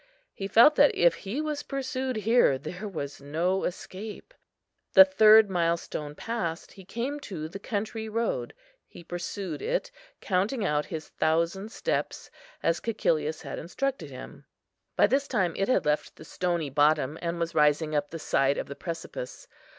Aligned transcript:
He 0.33 0.47
felt 0.47 0.73
that 0.77 0.95
if 0.95 1.13
he 1.13 1.41
was 1.41 1.61
pursued 1.61 2.15
here, 2.15 2.57
there 2.57 2.87
was 2.87 3.21
no 3.21 3.65
escape. 3.65 4.33
The 4.93 5.05
third 5.05 5.47
milestone 5.47 6.15
passed, 6.15 6.71
he 6.71 6.83
came 6.83 7.19
to 7.19 7.47
the 7.47 7.59
country 7.59 8.09
road; 8.09 8.55
he 8.87 9.03
pursued 9.03 9.61
it, 9.61 9.91
counting 10.19 10.65
out 10.65 10.85
his 10.87 11.09
thousand 11.09 11.71
steps, 11.71 12.31
as 12.63 12.81
Cæcilius 12.81 13.43
had 13.43 13.59
instructed 13.59 14.09
him. 14.09 14.45
By 14.95 15.05
this 15.05 15.27
time 15.27 15.53
it 15.55 15.67
had 15.67 15.85
left 15.85 16.15
the 16.15 16.25
stony 16.25 16.71
bottom, 16.71 17.19
and 17.21 17.39
was 17.39 17.53
rising 17.53 17.93
up 17.93 18.09
the 18.09 18.17
side 18.17 18.57
of 18.57 18.65
the 18.65 18.75
precipice. 18.75 19.47